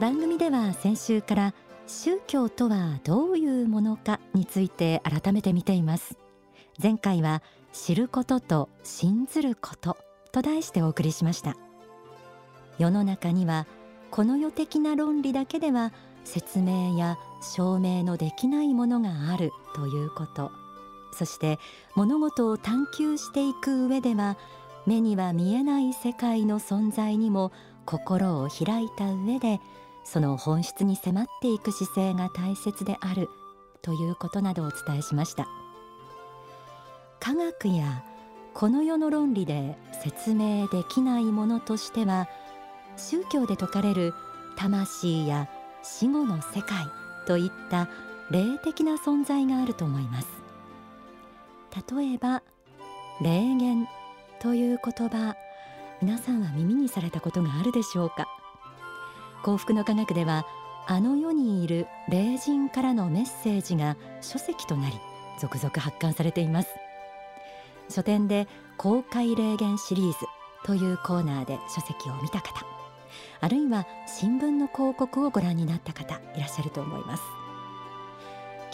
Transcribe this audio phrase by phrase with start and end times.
[0.00, 1.54] 番組では先週から
[1.86, 6.16] 宗教とはどういうものかについて改めて見ています。
[6.82, 7.42] 前回は
[7.74, 9.98] 知ることと信ずること
[10.32, 11.54] と題してお送りしました。
[12.78, 13.66] 世の中には
[14.10, 15.92] この世的な論理だけでは
[16.24, 20.50] 説明や証明のできないものがあるということ。
[21.12, 21.58] そして
[21.94, 24.38] 物事を探求していく上では
[24.86, 27.52] 目には見えない世界の存在にも
[27.84, 29.60] 心を開いた上で
[30.04, 33.28] その本質に迫っていく姿勢が大切である
[33.82, 35.46] ということなどをお伝えしました。
[37.20, 38.02] 科学や
[38.54, 42.28] この世の論理で説明できないものとしては
[42.96, 44.14] 宗教で説かれる
[44.56, 45.48] 魂や
[45.82, 46.84] 死後の世界
[47.26, 47.88] といった
[48.30, 50.28] 霊的な存在があると思います。
[51.94, 52.42] 例えば
[53.20, 53.86] 霊言
[54.40, 55.36] という言葉
[56.02, 58.26] 皆さんは耳にされたことがあるでしょうか？
[59.42, 60.46] 幸福の科学では
[60.86, 65.00] あの世にいる霊人からのメッセージが書籍となり
[65.40, 66.68] 続々発刊されています。
[67.88, 68.46] 書店で
[68.76, 70.18] 公開霊言シリーズ
[70.64, 72.64] というコーナーで書籍を見た方
[73.40, 77.22] あるいは新聞の広告をご覧になった方いらっしゃると思います。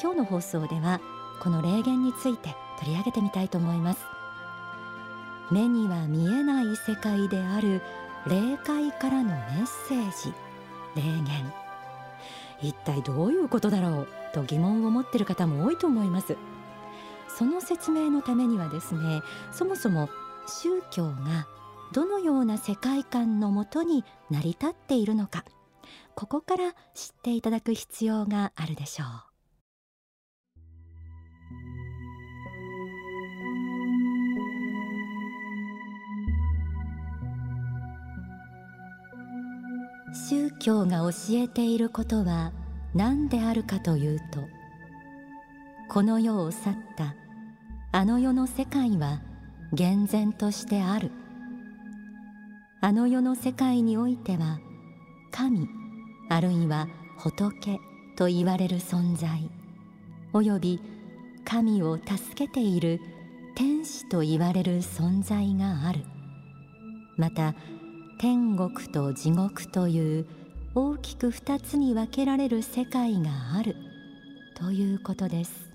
[0.01, 1.01] 今日の放送では
[1.41, 4.01] この霊言について取り上げてみたいと思います。
[5.51, 7.81] 目には見えない世界である
[8.27, 10.46] 霊界からのメッセージ。
[10.97, 11.53] 霊言。
[12.63, 16.37] 一体どういうことだろうと疑問を持っている方も多いと思います。
[17.29, 19.21] その説明のためにはですね
[19.53, 20.09] そもそも
[20.49, 21.47] 宗教が
[21.93, 25.45] どのような世界観のもとに成り立っているのか
[26.15, 29.26] ここから知っていただく必要があるでしょう。
[40.17, 42.53] 宗教が教えていることは
[42.95, 44.41] 何であるかというと
[45.89, 47.15] この世を去った
[47.93, 49.21] あの世の世界は
[49.73, 51.11] 厳然としてある。
[52.81, 54.59] あの世の世界においては
[55.31, 55.67] 神
[56.29, 56.89] あるいは
[57.19, 57.79] 仏
[58.17, 59.51] と言われる存在
[60.33, 60.81] および
[61.45, 63.01] 神を助けている
[63.55, 66.05] 天使と言われる存在がある。
[67.17, 67.55] また
[68.19, 70.27] 天国と地獄という
[70.75, 73.77] 大きく二つに分けられる世界がある
[74.55, 75.71] ということです。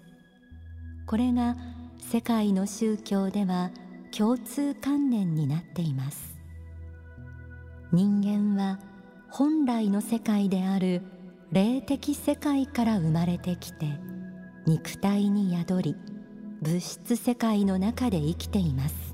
[1.06, 1.56] これが
[2.00, 3.70] 世界の宗教では
[4.16, 6.36] 共通観念になっています。
[7.92, 8.80] 人間は
[9.30, 11.04] 本来の世界である
[11.52, 13.86] 霊的世界から生まれてきて
[14.66, 15.96] 肉体に宿り
[16.62, 19.11] 物質世界の中で生きています。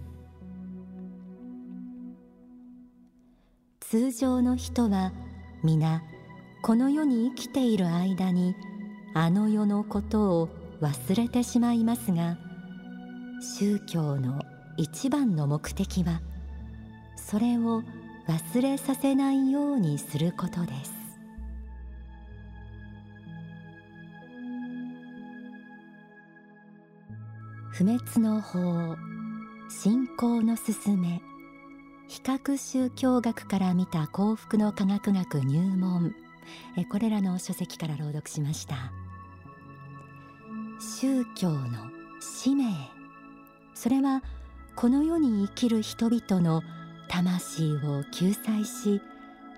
[3.89, 5.13] 通常の人は
[5.63, 6.03] 皆
[6.61, 8.53] この世に生きている間に
[9.13, 10.49] あの世のことを
[10.81, 12.37] 忘れてしまいますが
[13.55, 14.41] 宗教の
[14.75, 16.21] 一番の目的は
[17.15, 17.81] それを
[18.27, 20.91] 忘れさせないようにすることです。
[27.71, 28.97] 不滅の法
[29.69, 31.21] 信仰の勧め。
[32.07, 36.15] 比較宗教学から見た幸福の科学学入門。
[36.77, 38.91] えこれらの書籍から朗読しました。
[40.79, 41.67] 宗教の
[42.21, 42.65] 使命。
[43.73, 44.23] それは
[44.75, 46.63] この世に生きる人々の
[47.09, 49.01] 魂を救済し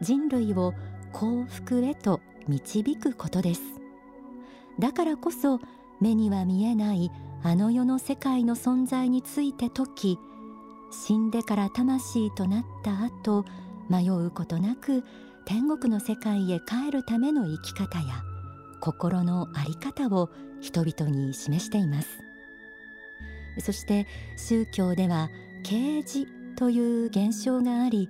[0.02, 0.74] 人類を
[1.12, 3.62] 幸福へと導くことです。
[4.80, 5.60] だからこそ
[6.00, 7.12] 目には見えない
[7.44, 10.20] あの世の世界の存在について説き
[10.92, 13.46] 死んでから魂となった後
[13.90, 15.04] 迷うことなく
[15.46, 18.24] 天国の世界へ帰るための生き方や
[18.80, 20.30] 心の在り方を
[20.62, 22.08] 人々に示しています。
[23.60, 24.08] そして
[24.38, 25.30] 宗教では
[25.64, 28.10] 啓示という現象があり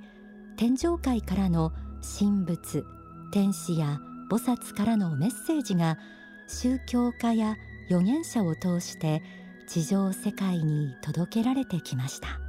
[0.57, 1.71] 天上界からの
[2.19, 2.83] 神仏
[3.31, 3.99] 天使や
[4.29, 5.97] 菩薩からのメッセージが
[6.47, 9.23] 宗教家や預言者を通して
[9.67, 12.48] 地上世界に届けられてきました。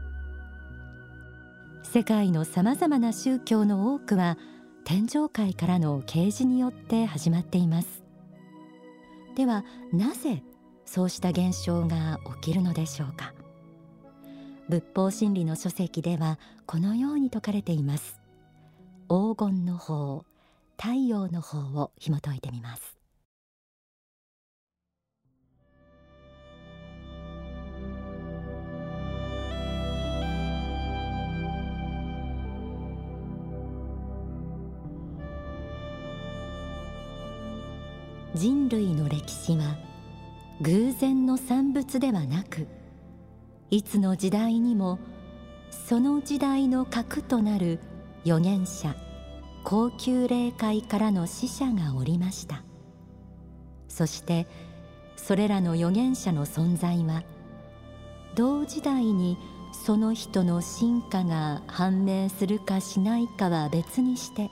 [1.93, 4.39] 世界のさまざまな宗教の多くは
[4.85, 8.05] 天上界からの啓示によって始まっています。
[9.35, 10.45] ではなぜ
[10.87, 13.35] そうした現象が起きるのでしょうか。
[14.69, 18.21] 仏法真理の書籍ではこのように説かれています。
[19.09, 20.25] 黄金の法
[20.81, 23.00] 太陽の法を紐解いてみます。
[38.41, 39.77] 人類の歴史は
[40.63, 42.67] 偶然の産物ではなく
[43.69, 44.99] いつの時代にも
[45.71, 47.81] その時代の核となる
[48.25, 48.97] 預言者
[49.63, 52.65] 高級霊界からの使者がおりました。
[53.89, 54.47] そして
[55.17, 57.25] それらの預言者の存在は
[58.37, 59.37] 同時代に
[59.85, 64.49] その人の進化が判明するかしないかは別にして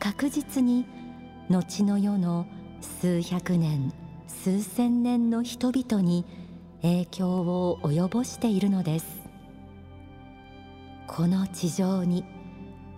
[0.00, 0.86] 確実に
[1.48, 2.48] 後の世の
[2.84, 3.92] 数百年
[4.26, 6.24] 数千年の人々に
[6.82, 9.22] 影響を及ぼしているのです。
[11.06, 12.24] この地上に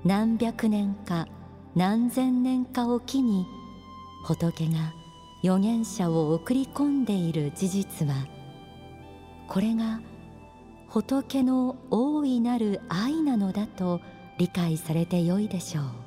[0.05, 1.27] 何百年か
[1.75, 3.47] 何千年かおきに
[4.25, 4.93] 仏が
[5.43, 8.15] 預言者を送り込んでいる事実は
[9.49, 10.01] これが
[10.89, 14.01] 仏の大いなる愛なのだと
[14.39, 16.06] 理解されてよいでしょう。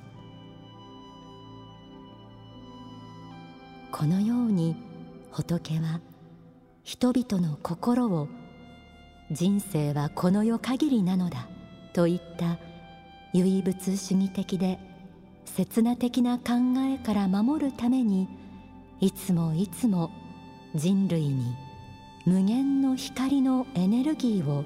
[3.92, 4.76] このように
[5.32, 6.00] 仏は
[6.84, 8.28] 人々の心を
[9.32, 11.48] 人生はこの世限りなのだ
[11.94, 12.58] といった
[13.34, 14.80] 唯物主義的で
[15.46, 18.28] 刹那的な考えから守るために
[19.00, 20.12] いつもいつも
[20.76, 21.56] 人類に
[22.26, 24.64] 無限の光のエネルギーを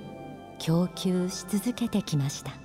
[0.60, 2.63] 供給し続けてきました。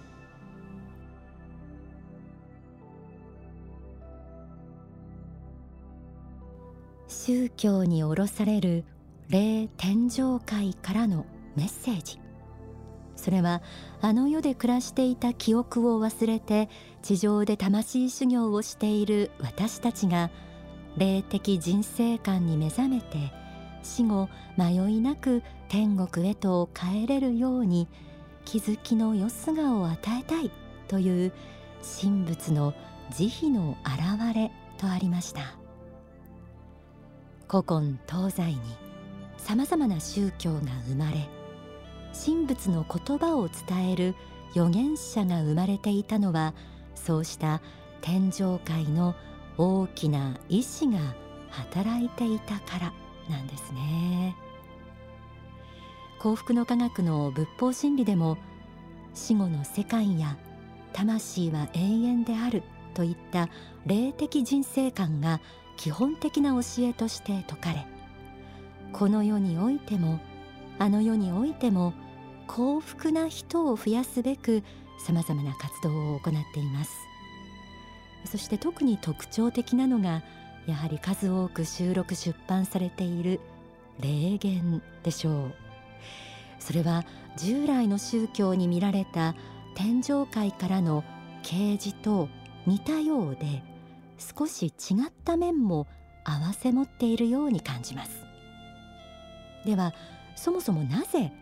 [7.29, 8.85] 宗教に下ろされる
[9.29, 11.27] 霊天上界からの
[11.57, 12.19] メッセージ。
[13.17, 13.61] それは
[14.01, 16.71] あの世で暮らしていた記憶を忘れて
[17.03, 20.31] 地上で魂修行をしている私たちが
[20.97, 23.31] 霊的人生観に目覚めて
[23.83, 27.89] 死後迷いなく天国へと帰れるように
[28.47, 30.51] 気づきのよすがを与えたい
[30.87, 31.33] という
[32.01, 32.73] 神仏の
[33.11, 35.58] 慈悲の現れとありました。
[37.50, 38.61] 古今東西に
[39.39, 41.27] さまざまな宗教が生まれ
[42.12, 44.15] 神仏の言葉を伝える
[44.50, 46.53] 預言者が生まれていたのは
[46.95, 47.62] そうした
[48.03, 49.15] 天上界の
[49.56, 50.99] 大きな意志が
[51.49, 52.93] 働いていたから
[53.31, 54.37] なんですね。
[56.19, 58.39] 幸福の科学の仏法真理でも
[59.15, 60.37] 死後の世界や
[60.93, 62.62] 魂は永遠である
[62.95, 63.49] といった
[63.87, 65.41] 霊的人生観が
[65.79, 67.87] 基本的な教えとして説かれ
[68.93, 70.21] この世においても
[70.79, 71.95] あの世においても
[72.47, 74.63] 幸福な人を増やすべく
[74.99, 76.91] さまざまな活動を行っています。
[78.25, 80.23] そして特に特徴的なのが
[80.67, 83.41] やはり数多く収録出版されている
[84.01, 85.53] 霊言でしょう。
[86.59, 87.05] それは
[87.37, 89.35] 従来の宗教に見られた
[89.77, 91.05] 天上界からの
[91.43, 92.29] 啓示と
[92.67, 93.63] 似たようで
[94.19, 95.87] 少し違った面も
[96.25, 98.25] 併せ持っているように感じます。
[99.65, 99.94] では
[100.37, 101.32] そもそもなぜ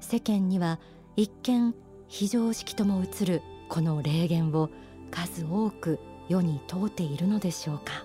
[0.00, 0.80] 世間には
[1.16, 1.74] 一見
[2.08, 4.70] 非常識とも映るこの霊言を
[5.10, 5.98] 数多く
[6.28, 8.04] 世に問うているのでしょうか。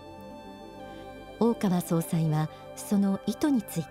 [1.39, 3.89] 大川総裁はその意図について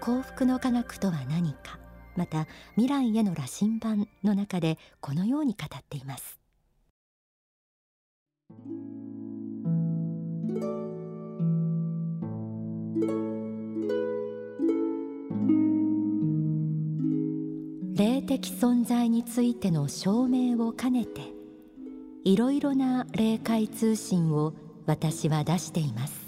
[0.00, 1.78] 幸福の科学とは何か
[2.14, 2.46] また
[2.76, 6.38] 未来への羅針盤の中でこのように語っています。
[17.94, 21.32] 霊的存在についての証明を兼ねて
[22.24, 24.54] いろいろな霊界通信を
[24.86, 26.26] 私は出しています。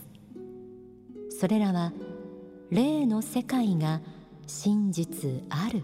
[1.31, 1.93] それらは
[2.71, 4.01] 霊の世界が
[4.47, 5.83] 真実ある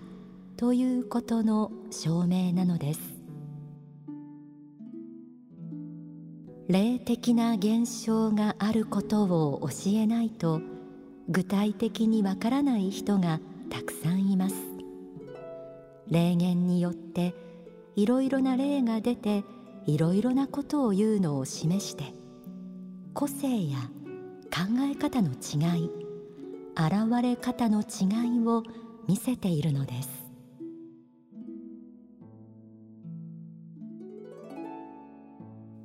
[0.57, 3.01] ということの証明なのです。
[6.69, 10.61] 霊的な現象があることを教えないと
[11.29, 13.41] 具体的にわからない人が
[13.71, 14.57] たくさんいます。
[16.09, 17.35] 霊言によって
[17.97, 19.45] いろいろな霊が出て
[19.87, 22.13] いろいろなことを言うのを示して
[23.15, 23.79] 個性や
[24.53, 25.91] 考え方の違い
[26.77, 28.63] 現れ方の違いを
[29.07, 30.25] 見せているのです。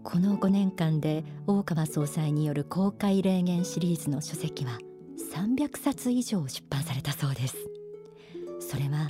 [0.04, 4.80] この5年間で大川総裁による公開霊言シリーズの書籍は
[5.40, 7.56] 300冊以上出版されたそうです。
[8.60, 9.10] それは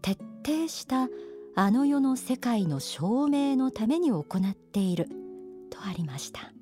[0.00, 0.12] 徹
[0.44, 1.08] 底した
[1.56, 5.08] あの世の世界の証明のために行っている
[5.70, 6.52] とありました。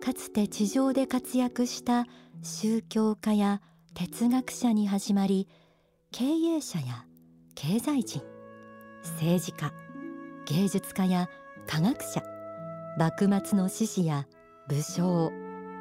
[0.00, 2.06] かつて地上で活躍した
[2.42, 3.60] 宗教家や
[3.94, 5.46] 哲学者に始まり
[6.10, 7.04] 経営者や
[7.54, 8.22] 経済人
[9.04, 9.72] 政治家
[10.46, 11.28] 芸術家や
[11.68, 12.22] 科学者
[12.98, 14.26] 幕末の志士や
[14.68, 15.30] 武将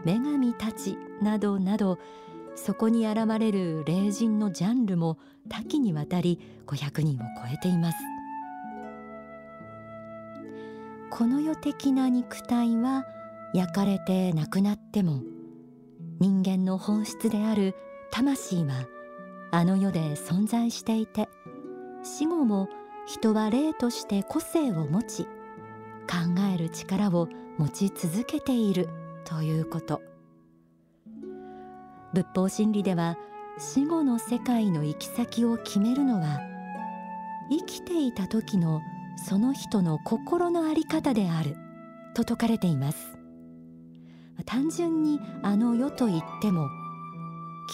[0.05, 1.99] 女神たちなどなど
[2.55, 5.17] そこに現れる霊人のジャンルも
[5.49, 7.97] 多岐にわたり500人を超えています。
[11.09, 13.05] この世的な肉体は
[13.53, 15.21] 焼かれてなくなっても
[16.19, 17.75] 人間の本質である
[18.11, 18.87] 魂は
[19.51, 21.27] あの世で存在していて
[22.03, 22.69] 死後も
[23.05, 25.29] 人は霊として個性を持ち考
[26.53, 28.87] える力を持ち続けている
[29.25, 30.10] ということ。
[32.13, 33.17] 仏法真理では
[33.57, 36.41] 死後の世界の行き先を決めるのは
[37.49, 38.81] 生きていた時の
[39.27, 41.55] その人の心の在り方である。
[42.13, 43.17] と説かれています。
[44.45, 46.67] 単純にあの世と言っても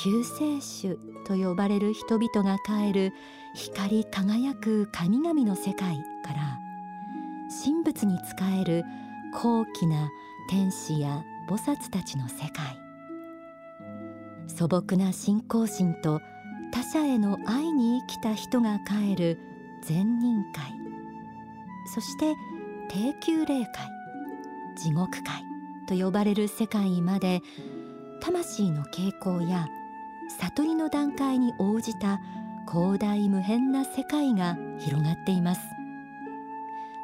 [0.03, 3.13] 救世主と呼ばれる人々が帰る
[3.55, 6.59] 光り輝く神々の世界から
[7.63, 8.23] 神仏に仕
[8.61, 8.83] える
[9.33, 10.09] 高貴な
[10.49, 12.86] 天使や菩薩たちの世界。
[14.47, 16.21] 素朴な信仰心と
[16.71, 19.39] 他者への愛に生きた人が帰る
[19.83, 20.73] 善人会。
[21.93, 22.35] そして
[22.89, 23.89] 低級霊界
[24.75, 25.43] 地獄界
[25.87, 27.41] と呼ばれる世界まで
[28.21, 29.67] 魂の傾向や
[30.39, 32.19] 悟りの段階に応じた
[32.69, 35.61] 広大無辺な世界が広がっています。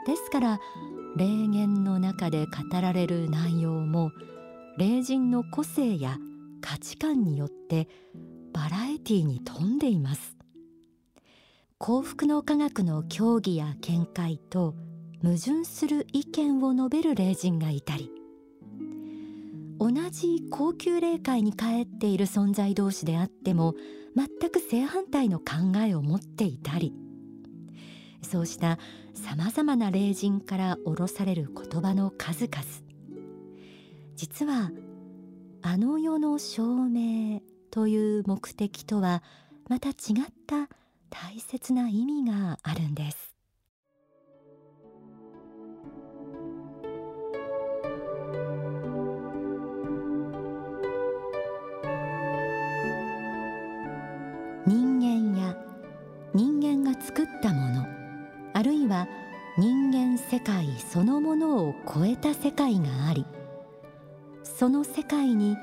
[0.05, 0.59] ですから
[1.15, 4.11] 霊言の中で語られる内容も
[4.77, 6.17] 霊人の個性や
[6.63, 7.89] 価値観によって
[8.53, 10.37] バラエティに富んでいます。
[11.77, 14.73] 幸福の科学の教義や見解と
[15.21, 18.09] 矛盾する意見を述べる霊人がいたり
[19.79, 23.75] 同じ高級霊界に帰っている存在同士であっても
[24.15, 26.93] 全く正反対の考えを持っていたり
[28.21, 28.79] そうした
[29.13, 32.63] さまざまな霊人から下ろされる言葉の数々。
[34.15, 34.71] 実は
[35.65, 37.41] あの世の証明
[37.71, 39.23] という目的とは
[39.69, 39.95] また違っ
[40.45, 40.67] た
[41.09, 43.33] 大切な意味があるんです。
[54.67, 55.57] 人間や
[56.33, 57.85] 人間が作ったもの
[58.53, 59.07] あるいは
[59.57, 63.25] 人間世界そのものを超えた世界があり
[64.57, 65.57] その世界に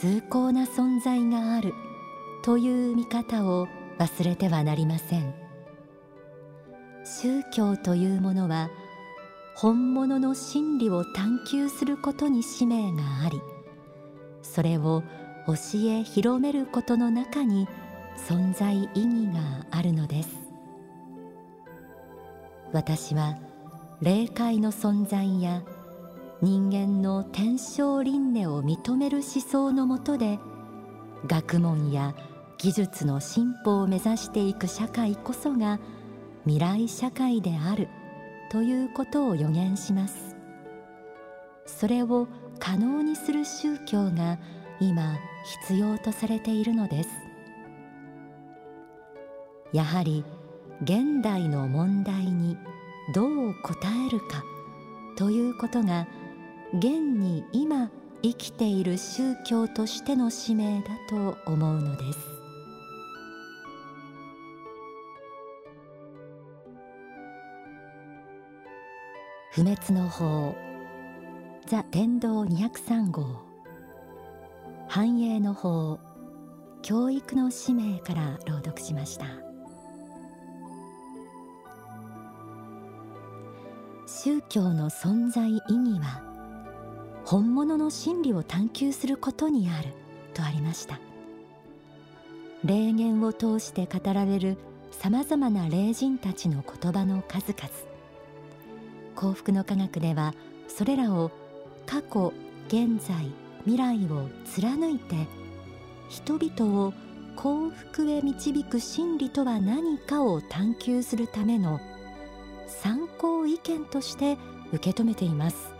[0.00, 1.72] 崇高な存在がある
[2.44, 3.66] という見方を
[3.98, 5.34] 忘れてはなりません。
[7.04, 8.68] 宗教というものは
[9.54, 13.40] 本物の真理を探求することに使命があり
[14.42, 15.02] それを
[15.46, 15.54] 教
[15.88, 17.68] え広めることの中に
[18.28, 20.28] 存在意義があるのです。
[22.72, 23.38] 私は
[24.02, 25.62] 霊界の存在や
[26.42, 30.38] 人間の天正輪廻を認める思想のもとで
[31.26, 32.14] 学問や
[32.58, 35.80] 技術の進歩を目指していく社会こそが
[36.44, 37.88] 未来社会である
[38.50, 40.36] ということを予言します。
[41.64, 42.28] それを
[42.58, 44.38] 可能にする宗教が
[44.78, 45.18] 今
[45.64, 47.08] 必要とされているのです。
[49.72, 50.24] やはり
[50.82, 52.56] 現代の問題に
[53.14, 54.44] どう答えるか
[55.16, 56.06] ということが
[56.74, 57.90] 現に今
[58.22, 62.18] 生きている宗教としての使命だと思うのです。
[69.52, 70.54] 不滅の法。
[71.66, 73.24] ザ・天道203号。
[74.88, 75.98] 繁栄の法。
[76.82, 79.26] 教育の使命から朗読しました。
[84.06, 86.25] 宗教の存在意義は
[87.26, 89.88] 本物の真理を探求することにある
[90.32, 91.00] とありました。
[92.64, 94.56] 霊言を通して語られる
[94.92, 97.68] さまざまな霊人たちの言葉の数々。
[99.16, 100.34] 幸福の科学では
[100.68, 101.32] それらを
[101.84, 102.32] 過去
[102.68, 103.32] 現在
[103.64, 105.26] 未来を貫いて
[106.08, 106.94] 人々を
[107.34, 111.80] 幸福へ導く真理とは何かを探求するための
[112.68, 114.38] 参考意見として
[114.72, 115.75] 受け止めています。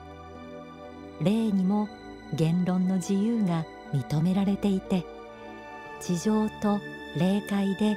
[1.21, 1.89] 例にも
[2.35, 5.05] 言論の自由が認められていて
[6.01, 6.79] 地上と
[7.19, 7.97] 霊界で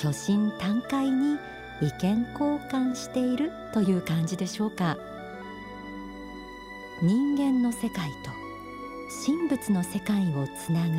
[0.00, 1.36] 巨神短会に
[1.80, 4.96] 意見交換しているという感じでしょうか。
[7.02, 8.30] 人間の世界と
[9.26, 10.90] 神仏の世界をつなぐ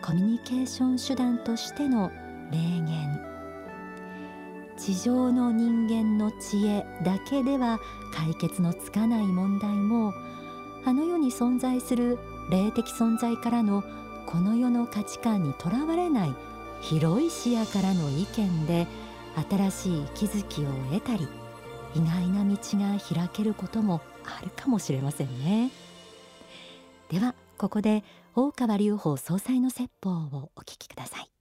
[0.00, 2.10] コミュニケーション手段としての
[2.50, 3.20] 霊言。
[4.78, 7.80] 地上の人間の知恵だけでは
[8.14, 10.12] 解決のつかない問題も
[10.86, 12.16] あの世に存在する
[12.48, 13.82] 霊的存在からの
[14.24, 16.34] この世の価値観にとらわれない
[16.80, 18.86] 広い視野からの意見で
[19.50, 21.26] 新しい気づきを得たり
[21.96, 25.70] 意外な道が開けることもあるかもしれませんね。
[27.08, 31.35] ではここで大川隆法総裁の説法をお聞きください。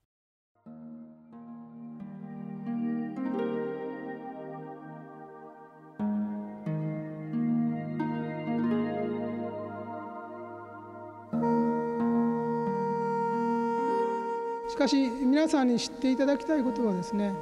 [14.87, 17.33] しかし皆さんに知っていただきたいことはですね、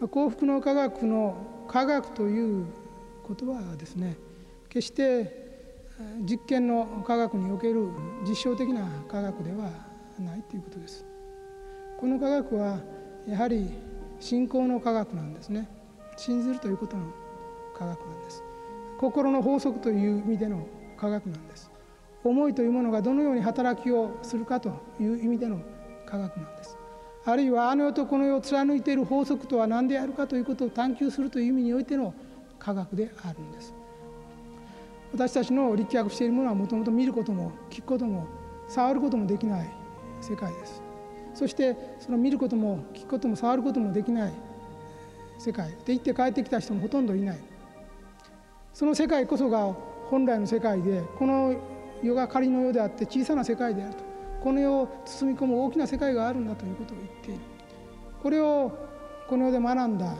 [0.00, 2.66] えー、幸福の科学の科学という
[3.26, 4.18] 言葉はですね
[4.68, 5.48] 決して
[6.28, 7.88] 実験の科学における
[8.28, 9.70] 実証的な科学では
[10.18, 11.06] ないということです。
[11.98, 12.78] この科学は
[13.26, 13.70] やはり
[14.18, 15.66] 信仰の科学なんですね。
[16.18, 17.04] 信ずるということの
[17.74, 18.42] 科学なんです。
[18.98, 20.66] 心の法則という意味での
[20.98, 21.70] 科学なんです。
[22.22, 25.60] 思いというものがどのように働きをするかという意味での
[26.06, 26.76] 科学なんです。
[27.24, 32.14] あるいはあの世とこの世を貫いている法則とは何であるかということを探求するという意味においての
[32.58, 33.74] 科学であるんです。
[35.12, 38.26] 私たちの立脚しているものはもともと見ることも聞くことも
[38.68, 39.68] 触ることもできない
[40.20, 40.82] 世界です。
[41.34, 44.32] そしてその見ることも聞くことも触ることもできない
[45.38, 45.70] 世界。
[45.84, 47.38] で行って帰ってきた人もほとんどいない。
[48.72, 49.74] その世界こそが
[50.10, 51.54] 本来の世界でこの
[52.02, 54.04] 世が仮の世であって小さな世界であると。
[54.40, 57.40] この世を包み込む大きな世界があるんだということを言っている。
[58.22, 58.72] これを
[59.28, 60.14] この世で学んだ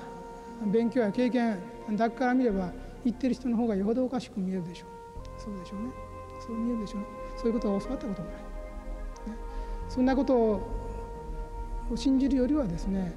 [0.66, 1.58] 勉強や経験
[1.92, 2.70] だけから見れば
[3.04, 4.88] 言ってる人の方がよほどおかしく見えるでしょう。
[5.40, 5.90] そうでしょうね。
[6.38, 7.00] そう見えるでしょう。
[7.00, 7.06] ね
[7.36, 8.42] そういうことを教わったこともない、ね、
[9.88, 10.60] そんなことを
[11.94, 13.12] 信じるよりはですね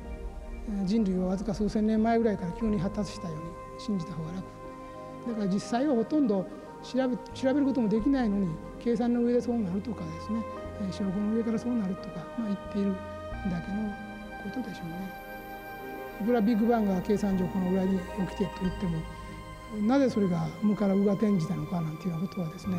[0.86, 3.44] 人類はわずか数千年前ぐらいから急に発達したように
[3.78, 4.46] 信じた方が楽。
[5.28, 6.46] だから実際はほとんど
[6.84, 8.48] 調べ調べることもできないのに
[8.84, 10.44] 計算の上でそうなるとかですね
[10.92, 12.92] 証拠の上からそうなるとか、まあ、言っている
[13.50, 13.90] だけの
[14.44, 15.24] ことでしょうね。
[16.22, 18.04] いくらビッグバンが計算上この裏に起
[18.36, 22.78] きてと言ってもなぜそれが無から無が転じたのかなんていうようなことはですね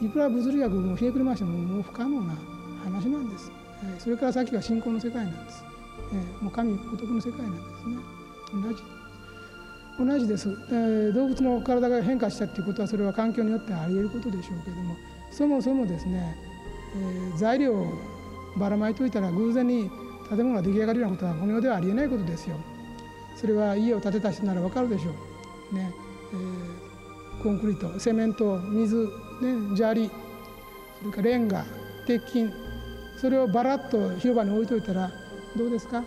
[0.00, 2.34] いくら物理学もひねくれましてももう不可能な
[2.82, 3.52] 話なんです。
[3.98, 5.62] それから先は信仰の世界なんです。
[6.40, 7.96] もう神仏の世界なんですね。
[8.52, 8.99] 同じ
[10.04, 14.96] 同じです、えー、動物の体が変化したっていうことはそれは環境によってあり得ることでしょうけども
[15.30, 16.36] そもそもですね、
[16.96, 17.86] えー、材料を
[18.56, 19.90] ばらまいといたら偶然に
[20.28, 22.56] 建物が出来上がるようなことはこの世ではありえないことですよ。
[23.36, 25.10] それは家を建てた人ならわかるでしょ
[25.72, 25.74] う。
[25.74, 25.92] ね
[26.32, 29.06] えー、コンクリートセメント水、
[29.42, 30.10] ね、砂利
[31.00, 31.64] それからレンガ
[32.06, 32.50] 鉄筋
[33.16, 35.10] それをばらっと広場に置いといたら
[35.56, 36.04] どうですか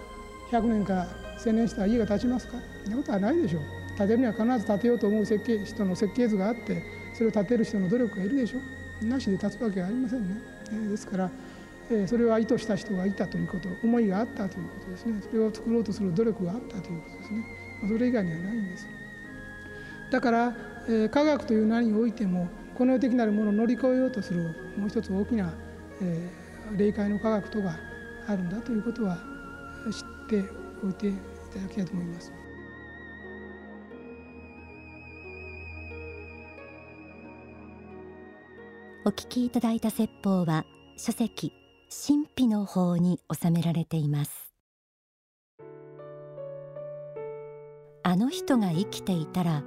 [0.52, 1.06] ？100年か
[1.40, 2.58] 1000年したら家が建ちますか？
[2.84, 3.83] そんなことはないでしょう。
[3.98, 10.90] 建てるには必ず建てようと思う設計人の設計図があってそれを建てる人の努力がいるでしょなしで建つわけがありませんねえ。
[10.90, 11.32] ですから
[11.92, 17.46] えそれは意図した人がいたということ思いがあったということですねそれを作ろうとする努力があったということですね
[17.88, 18.88] それ以外にはないんです
[20.12, 20.56] だから
[20.88, 24.42] え科学という名においてもこの世的なるものを乗り越えようとする
[24.78, 25.54] もう一つ大きな
[26.02, 26.30] え
[26.78, 27.78] 霊界の科学とが
[28.28, 29.18] あるんだということは
[29.92, 30.50] 知って
[30.84, 31.14] おいてい
[31.54, 32.43] ただきたいと思います。
[39.06, 41.52] お聞きいただいた説法は書籍
[41.90, 44.54] 神秘の法に収められています。
[48.02, 49.64] あの人が生きていたら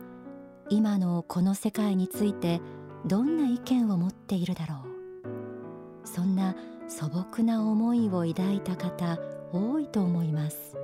[0.71, 2.63] 今のこの世界について
[3.05, 6.09] どんな意見を持っているだろう。
[6.09, 6.57] そんな
[6.89, 9.19] 素朴な思いを抱いた方
[9.53, 10.79] 多いと思います。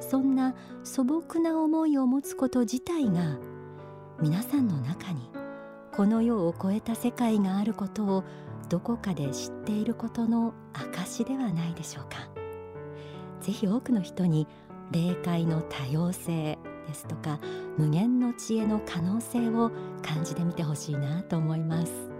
[0.00, 3.36] そんな素朴な思いを持つこと自体が
[4.18, 5.35] 皆さんの中に
[5.96, 8.24] この世を超えた世界があることを
[8.68, 12.28] どこかで知っていることの証ではないでしょうか。
[13.40, 14.46] ぜひ多くの人に
[14.90, 17.40] 霊界の多様性ですとか
[17.78, 19.70] 無限の知恵の可能性を
[20.02, 22.15] 感じてみてほしいなと思います。